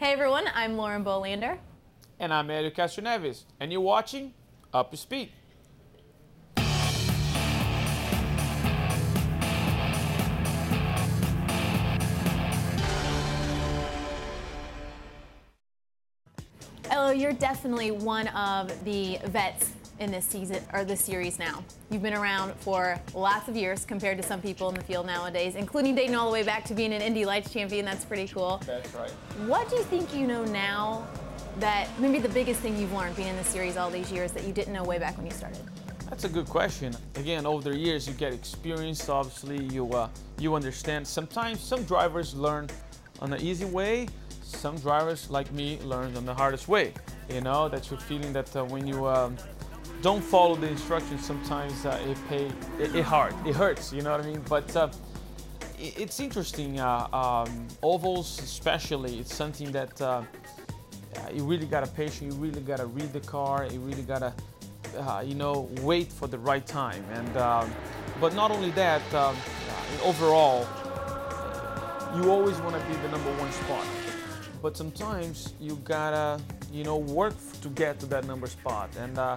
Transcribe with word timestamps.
Hey 0.00 0.12
everyone, 0.12 0.44
I'm 0.54 0.76
Lauren 0.76 1.04
Bolander. 1.04 1.58
And 2.20 2.32
I'm 2.32 2.48
Helio 2.48 2.70
Castroneves, 2.70 3.42
and 3.58 3.72
you're 3.72 3.80
watching 3.80 4.32
Up 4.72 4.92
to 4.92 4.96
Speed. 4.96 5.32
Helio, 16.88 17.10
you're 17.10 17.32
definitely 17.32 17.90
one 17.90 18.28
of 18.28 18.84
the 18.84 19.18
vets 19.24 19.72
in 19.98 20.10
this 20.10 20.24
season 20.24 20.62
or 20.72 20.84
this 20.84 21.00
series 21.00 21.38
now. 21.38 21.64
You've 21.90 22.02
been 22.02 22.14
around 22.14 22.54
for 22.60 23.00
lots 23.14 23.48
of 23.48 23.56
years 23.56 23.84
compared 23.84 24.16
to 24.18 24.22
some 24.22 24.40
people 24.40 24.68
in 24.68 24.74
the 24.74 24.84
field 24.84 25.06
nowadays, 25.06 25.54
including 25.56 25.94
dating 25.94 26.14
all 26.14 26.26
the 26.26 26.32
way 26.32 26.42
back 26.42 26.64
to 26.66 26.74
being 26.74 26.92
an 26.92 27.02
Indy 27.02 27.24
Lights 27.24 27.52
champion. 27.52 27.84
That's 27.84 28.04
pretty 28.04 28.28
cool. 28.28 28.60
That's 28.66 28.94
right. 28.94 29.10
What 29.46 29.68
do 29.68 29.76
you 29.76 29.82
think 29.82 30.14
you 30.14 30.26
know 30.26 30.44
now 30.44 31.06
that 31.58 31.88
maybe 31.98 32.18
the 32.18 32.28
biggest 32.28 32.60
thing 32.60 32.78
you've 32.78 32.92
learned 32.92 33.16
being 33.16 33.28
in 33.28 33.36
the 33.36 33.44
series 33.44 33.76
all 33.76 33.90
these 33.90 34.12
years 34.12 34.32
that 34.32 34.44
you 34.44 34.52
didn't 34.52 34.72
know 34.72 34.84
way 34.84 34.98
back 34.98 35.16
when 35.16 35.26
you 35.26 35.32
started? 35.32 35.60
That's 36.08 36.24
a 36.24 36.28
good 36.28 36.46
question. 36.46 36.96
Again, 37.16 37.44
over 37.44 37.70
the 37.70 37.76
years, 37.76 38.08
you 38.08 38.14
get 38.14 38.32
experience. 38.32 39.08
Obviously, 39.08 39.64
you 39.66 39.92
uh, 39.92 40.08
you 40.38 40.54
understand. 40.54 41.06
Sometimes 41.06 41.60
some 41.60 41.82
drivers 41.84 42.34
learn 42.34 42.68
on 43.20 43.30
the 43.30 43.42
easy 43.44 43.66
way. 43.66 44.08
Some 44.42 44.78
drivers, 44.78 45.28
like 45.28 45.52
me, 45.52 45.78
learn 45.80 46.16
on 46.16 46.24
the 46.24 46.32
hardest 46.32 46.66
way. 46.66 46.94
You 47.28 47.42
know 47.42 47.68
that 47.68 47.90
you're 47.90 48.00
feeling 48.00 48.32
that 48.32 48.56
uh, 48.56 48.64
when 48.64 48.86
you 48.86 49.06
um, 49.06 49.36
don't 50.02 50.22
follow 50.22 50.54
the 50.54 50.68
instructions, 50.68 51.24
sometimes 51.24 51.84
uh, 51.84 52.00
it 52.06 52.18
pay 52.28 52.46
it, 52.78 52.94
it 52.94 53.02
hard, 53.02 53.34
it 53.46 53.54
hurts. 53.54 53.92
You 53.92 54.02
know 54.02 54.12
what 54.12 54.20
I 54.20 54.26
mean? 54.26 54.42
But 54.48 54.74
uh, 54.76 54.88
it, 55.78 55.98
it's 55.98 56.20
interesting. 56.20 56.80
Uh, 56.80 57.08
um, 57.12 57.66
ovals, 57.82 58.40
especially, 58.40 59.18
it's 59.18 59.34
something 59.34 59.72
that 59.72 60.00
uh, 60.00 60.22
you 61.32 61.44
really 61.44 61.66
gotta 61.66 61.88
patient. 61.88 62.32
You 62.32 62.38
really 62.38 62.60
gotta 62.60 62.86
read 62.86 63.12
the 63.12 63.20
car. 63.20 63.66
You 63.66 63.80
really 63.80 64.02
gotta, 64.02 64.32
uh, 64.96 65.22
you 65.26 65.34
know, 65.34 65.68
wait 65.82 66.12
for 66.12 66.28
the 66.28 66.38
right 66.38 66.66
time. 66.66 67.04
And 67.12 67.36
um, 67.36 67.70
but 68.20 68.34
not 68.34 68.50
only 68.50 68.70
that, 68.72 69.02
overall, 70.02 70.66
you 72.16 72.30
always 72.30 72.58
want 72.60 72.80
to 72.80 72.88
be 72.88 72.94
the 72.94 73.08
number 73.08 73.30
one 73.36 73.52
spot. 73.52 73.86
But 74.60 74.76
sometimes 74.76 75.54
you 75.60 75.76
gotta, 75.84 76.42
you 76.72 76.82
know, 76.82 76.96
work 76.96 77.34
to 77.62 77.68
get 77.68 78.00
to 78.00 78.06
that 78.06 78.26
number 78.26 78.46
spot. 78.46 78.90
And 78.98 79.16
uh, 79.18 79.36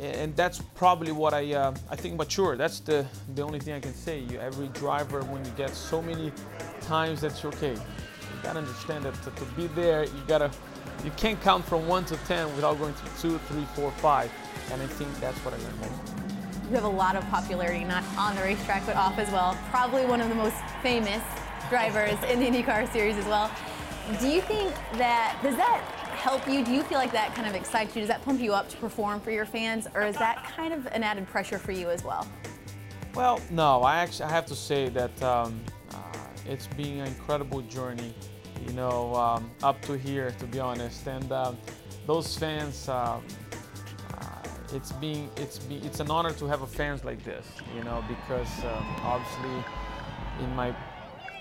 and 0.00 0.34
that's 0.36 0.60
probably 0.74 1.12
what 1.12 1.34
I 1.34 1.52
uh, 1.52 1.74
I 1.90 1.96
think 1.96 2.16
mature. 2.16 2.56
That's 2.56 2.80
the 2.80 3.06
the 3.34 3.42
only 3.42 3.58
thing 3.58 3.74
I 3.74 3.80
can 3.80 3.94
say. 3.94 4.20
You, 4.20 4.38
every 4.38 4.68
driver, 4.68 5.22
when 5.24 5.44
you 5.44 5.50
get 5.52 5.70
so 5.70 6.02
many 6.02 6.32
times, 6.82 7.20
that's 7.20 7.44
okay. 7.44 7.72
You 7.72 8.42
gotta 8.42 8.60
understand 8.60 9.04
that 9.04 9.14
to, 9.22 9.30
to 9.30 9.44
be 9.56 9.66
there, 9.68 10.04
you 10.04 10.22
gotta 10.26 10.50
you 11.04 11.10
can't 11.12 11.40
count 11.40 11.64
from 11.64 11.86
one 11.86 12.04
to 12.06 12.16
ten 12.28 12.46
without 12.56 12.78
going 12.78 12.94
to 12.94 13.22
two, 13.22 13.38
three, 13.48 13.64
four, 13.74 13.90
five. 13.92 14.30
And 14.72 14.82
I 14.82 14.86
think 14.86 15.08
that's 15.20 15.38
what 15.38 15.54
I 15.54 15.58
learned 15.58 15.80
most. 15.80 16.14
You 16.68 16.74
have 16.74 16.84
a 16.84 16.88
lot 16.88 17.16
of 17.16 17.24
popularity, 17.30 17.84
not 17.84 18.04
on 18.18 18.36
the 18.36 18.42
racetrack, 18.42 18.84
but 18.84 18.96
off 18.96 19.18
as 19.18 19.30
well. 19.30 19.56
Probably 19.70 20.04
one 20.04 20.20
of 20.20 20.28
the 20.28 20.34
most 20.34 20.56
famous 20.82 21.22
drivers 21.70 22.18
in 22.30 22.40
the 22.40 22.46
IndyCar 22.46 22.90
series 22.92 23.16
as 23.16 23.24
well. 23.26 23.50
Do 24.20 24.28
you 24.28 24.40
think 24.42 24.74
that 24.94 25.38
does 25.42 25.56
that 25.56 25.97
help 26.18 26.46
you? 26.48 26.64
Do 26.64 26.72
you 26.72 26.82
feel 26.82 26.98
like 26.98 27.12
that 27.12 27.34
kind 27.34 27.48
of 27.48 27.54
excites 27.54 27.94
you? 27.94 28.02
Does 28.02 28.08
that 28.08 28.22
pump 28.24 28.40
you 28.40 28.52
up 28.52 28.68
to 28.70 28.76
perform 28.76 29.20
for 29.20 29.30
your 29.30 29.46
fans, 29.46 29.86
or 29.94 30.02
is 30.02 30.16
that 30.16 30.44
kind 30.44 30.72
of 30.74 30.86
an 30.86 31.02
added 31.02 31.26
pressure 31.28 31.58
for 31.58 31.72
you 31.72 31.88
as 31.90 32.04
well? 32.04 32.26
Well, 33.14 33.40
no. 33.50 33.82
I 33.82 33.98
actually 33.98 34.26
I 34.26 34.30
have 34.30 34.46
to 34.46 34.56
say 34.56 34.88
that 34.90 35.22
um, 35.22 35.60
uh, 35.92 35.96
it's 36.46 36.66
been 36.66 37.00
an 37.00 37.06
incredible 37.06 37.62
journey. 37.62 38.14
You 38.66 38.72
know, 38.74 39.14
um, 39.14 39.50
up 39.62 39.80
to 39.82 39.96
here, 39.96 40.32
to 40.38 40.46
be 40.46 40.58
honest, 40.58 41.06
and 41.06 41.30
um, 41.32 41.56
those 42.06 42.36
fans. 42.36 42.88
Uh, 42.88 43.20
uh, 44.20 44.20
it's 44.74 44.92
been 44.92 45.30
it's 45.36 45.58
been 45.58 45.82
it's 45.84 46.00
an 46.00 46.10
honor 46.10 46.32
to 46.32 46.46
have 46.46 46.62
a 46.62 46.66
fans 46.66 47.04
like 47.04 47.22
this, 47.24 47.46
you 47.74 47.84
know, 47.84 48.04
because 48.08 48.64
um, 48.64 48.84
obviously 49.02 49.64
in 50.40 50.54
my 50.54 50.74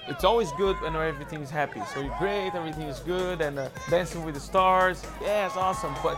it's 0.07 0.23
always 0.23 0.51
good 0.53 0.79
when 0.81 0.95
everything 0.95 1.41
is 1.41 1.49
happy. 1.49 1.81
So 1.93 1.99
you're 1.99 2.15
great, 2.17 2.53
everything 2.53 2.87
is 2.87 2.99
good, 2.99 3.41
and 3.41 3.59
uh, 3.59 3.69
dancing 3.89 4.23
with 4.23 4.35
the 4.35 4.39
stars, 4.41 5.05
yeah, 5.21 5.45
it's 5.45 5.57
awesome. 5.57 5.93
But 6.01 6.15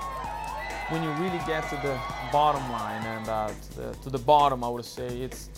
when 0.89 1.03
you 1.03 1.09
really 1.11 1.39
get 1.45 1.67
to 1.69 1.75
the 1.77 1.99
bottom 2.31 2.71
line 2.71 3.03
and 3.05 3.27
uh, 3.27 3.47
to, 3.47 3.77
the, 3.77 3.93
to, 4.03 4.09
the, 4.09 4.17
bottom, 4.17 4.63
I 4.63 4.69
would 4.69 4.85
say 4.85 5.07
it's 5.21 5.49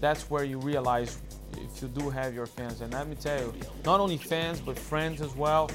that's 0.00 0.30
where 0.30 0.44
you 0.44 0.58
realize 0.58 1.20
if 1.52 1.82
you 1.82 1.88
do 1.88 2.10
have 2.10 2.34
your 2.34 2.46
fans. 2.46 2.80
And 2.80 2.92
let 2.92 3.08
me 3.08 3.16
tell 3.16 3.38
you, 3.38 3.54
not 3.84 4.00
only 4.00 4.16
fans 4.16 4.60
but 4.60 4.78
friends 4.78 5.20
as 5.20 5.34
well. 5.34 5.70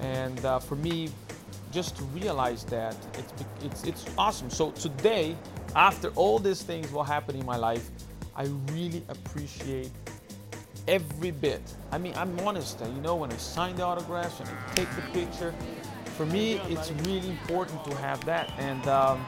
And 0.00 0.44
uh, 0.44 0.58
for 0.58 0.76
me, 0.76 1.08
just 1.72 1.96
to 1.96 2.04
realize 2.04 2.64
that 2.64 2.96
it's 3.18 3.44
it's 3.64 3.84
it's 3.84 4.04
awesome. 4.18 4.50
So 4.50 4.70
today, 4.72 5.36
after 5.74 6.08
all 6.10 6.38
these 6.38 6.62
things 6.62 6.92
will 6.92 7.04
happen 7.04 7.36
in 7.36 7.46
my 7.46 7.56
life, 7.56 7.90
I 8.34 8.44
really 8.72 9.02
appreciate 9.08 9.90
every 10.88 11.30
bit. 11.30 11.62
I 11.92 11.98
mean, 11.98 12.14
I'm 12.16 12.38
honest. 12.40 12.80
You 12.80 13.00
know, 13.00 13.16
when 13.16 13.32
I 13.32 13.36
sign 13.36 13.76
the 13.76 13.82
autographs 13.82 14.40
and 14.40 14.48
I 14.48 14.74
take 14.74 14.90
the 14.96 15.02
picture, 15.12 15.54
for 16.16 16.26
me, 16.26 16.60
it's 16.68 16.90
really 17.04 17.30
important 17.30 17.84
to 17.84 17.96
have 17.96 18.24
that. 18.24 18.50
And 18.58 18.86
um, 18.86 19.26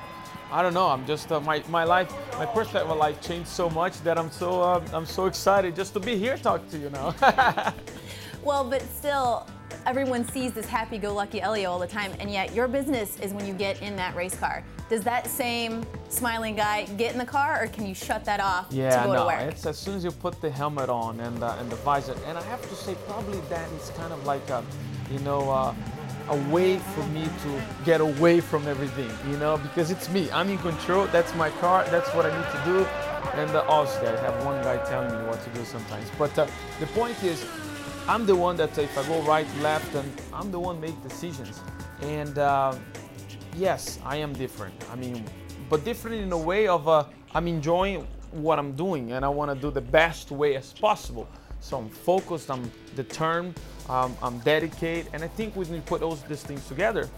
I 0.50 0.62
don't 0.62 0.74
know. 0.74 0.88
I'm 0.88 1.06
just 1.06 1.30
uh, 1.30 1.40
my 1.40 1.62
my 1.68 1.84
life, 1.84 2.10
my 2.38 2.44
of 2.46 2.96
life 2.96 3.20
changed 3.20 3.48
so 3.48 3.68
much 3.68 4.00
that 4.02 4.18
I'm 4.18 4.30
so 4.30 4.62
uh, 4.62 4.82
I'm 4.92 5.06
so 5.06 5.26
excited 5.26 5.76
just 5.76 5.92
to 5.94 6.00
be 6.00 6.16
here 6.16 6.38
talking 6.38 6.68
to 6.70 6.78
you 6.78 6.90
now. 6.90 7.14
well, 8.42 8.64
but 8.64 8.82
still, 8.82 9.46
everyone 9.86 10.26
sees 10.28 10.52
this 10.52 10.66
happy-go-lucky 10.66 11.40
Helio 11.40 11.70
all 11.70 11.78
the 11.78 11.86
time, 11.86 12.12
and 12.20 12.30
yet 12.30 12.54
your 12.54 12.68
business 12.68 13.18
is 13.20 13.32
when 13.32 13.46
you 13.46 13.54
get 13.54 13.80
in 13.82 13.96
that 13.96 14.14
race 14.14 14.34
car. 14.34 14.64
Does 14.88 15.02
that 15.04 15.26
same 15.26 15.84
smiling 16.08 16.56
guy 16.56 16.84
get 16.96 17.12
in 17.12 17.18
the 17.18 17.26
car, 17.26 17.62
or 17.62 17.66
can 17.68 17.86
you 17.86 17.94
shut 17.94 18.24
that 18.24 18.40
off 18.40 18.66
yeah, 18.70 19.02
to 19.02 19.06
go 19.06 19.12
no, 19.12 19.18
to 19.20 19.26
work? 19.26 19.52
it's 19.52 19.66
as 19.66 19.78
soon 19.78 19.96
as 19.96 20.04
you 20.04 20.10
put 20.10 20.40
the 20.40 20.50
helmet 20.50 20.88
on 20.88 21.20
and 21.20 21.42
uh, 21.42 21.56
and 21.58 21.70
the 21.70 21.76
visor, 21.76 22.14
and 22.26 22.38
I 22.38 22.42
have 22.42 22.62
to 22.68 22.74
say 22.74 22.96
probably 23.06 23.40
that 23.48 23.70
is 23.72 23.90
kind 23.90 24.12
of 24.12 24.24
like 24.24 24.48
a, 24.50 24.64
you 25.10 25.18
know. 25.20 25.50
Uh, 25.50 25.74
a 26.30 26.36
way 26.50 26.76
for 26.78 27.02
me 27.06 27.24
to 27.24 27.62
get 27.86 28.02
away 28.02 28.38
from 28.38 28.68
everything, 28.68 29.10
you 29.30 29.38
know, 29.38 29.56
because 29.56 29.90
it's 29.90 30.10
me. 30.10 30.30
I'm 30.30 30.50
in 30.50 30.58
control. 30.58 31.06
That's 31.06 31.34
my 31.34 31.48
car. 31.48 31.86
That's 31.90 32.12
what 32.14 32.26
I 32.26 32.36
need 32.36 32.50
to 32.52 32.64
do. 32.66 32.84
And 33.40 33.50
uh, 33.50 33.64
obviously, 33.68 34.08
I 34.08 34.16
have 34.20 34.44
one 34.44 34.62
guy 34.62 34.76
telling 34.88 35.10
me 35.10 35.26
what 35.26 35.42
to 35.44 35.50
do 35.50 35.64
sometimes. 35.64 36.10
But 36.18 36.38
uh, 36.38 36.46
the 36.80 36.86
point 36.88 37.22
is, 37.22 37.46
I'm 38.08 38.24
the 38.24 38.34
one 38.34 38.56
that 38.56 38.76
if 38.78 38.96
I 38.96 39.06
go 39.06 39.20
right, 39.22 39.46
left, 39.60 39.94
and 39.94 40.10
I'm 40.32 40.50
the 40.50 40.58
one 40.58 40.80
make 40.80 41.00
decisions. 41.02 41.60
And 42.00 42.38
uh, 42.38 42.74
yes, 43.54 43.98
I 44.02 44.16
am 44.16 44.32
different. 44.32 44.72
I 44.90 44.96
mean, 44.96 45.26
but 45.68 45.84
different 45.84 46.16
in 46.16 46.32
a 46.32 46.38
way 46.38 46.68
of 46.68 46.88
uh, 46.88 47.04
I'm 47.34 47.46
enjoying 47.46 48.06
what 48.30 48.58
I'm 48.58 48.72
doing, 48.72 49.12
and 49.12 49.26
I 49.26 49.28
want 49.28 49.50
to 49.50 49.54
do 49.54 49.70
the 49.70 49.82
best 49.82 50.30
way 50.30 50.56
as 50.56 50.72
possible. 50.72 51.28
So 51.60 51.76
I'm 51.76 51.90
focused, 51.90 52.50
I'm 52.50 52.72
determined, 52.96 53.60
um, 53.90 54.16
I'm 54.22 54.38
dedicated, 54.38 55.12
and 55.12 55.22
I 55.22 55.28
think 55.28 55.54
when 55.54 55.68
we 55.68 55.80
put 55.80 56.00
those 56.00 56.22
these 56.22 56.42
things 56.42 56.66
together, 56.66 57.10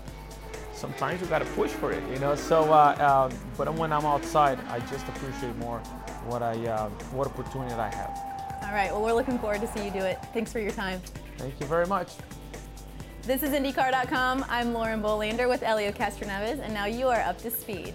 sometimes 0.73 1.21
you 1.21 1.29
got 1.29 1.39
to 1.39 1.51
push 1.55 1.71
for 1.71 1.93
it, 1.93 2.03
you 2.13 2.19
know. 2.19 2.35
So, 2.35 2.73
uh, 2.73 3.29
um, 3.31 3.39
but 3.57 3.73
when 3.75 3.93
I'm 3.93 4.07
outside, 4.07 4.59
I 4.69 4.81
just 4.81 5.07
appreciate 5.07 5.55
more 5.59 5.79
what 6.27 6.43
I 6.43 6.55
uh, 6.67 6.89
what 7.13 7.29
opportunity 7.29 7.75
I 7.75 7.95
have. 7.95 8.30
All 8.71 8.77
right, 8.77 8.93
well, 8.93 9.03
we're 9.03 9.15
looking 9.15 9.37
forward 9.37 9.61
to 9.63 9.67
see 9.67 9.85
you 9.85 9.91
do 9.91 9.99
it. 9.99 10.17
Thanks 10.33 10.53
for 10.53 10.61
your 10.61 10.71
time. 10.71 11.03
Thank 11.39 11.59
you 11.59 11.67
very 11.67 11.87
much. 11.87 12.13
This 13.23 13.43
is 13.43 13.51
IndyCar.com. 13.51 14.45
I'm 14.49 14.73
Lauren 14.73 15.03
Bolander 15.03 15.49
with 15.49 15.61
Helio 15.61 15.91
Castroneves, 15.91 16.61
and 16.61 16.73
now 16.73 16.85
you 16.85 17.09
are 17.09 17.21
up 17.23 17.37
to 17.39 17.51
speed. 17.51 17.93